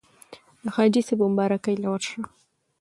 [0.63, 2.19] د حاجي صېب اومبارکۍ له ورشه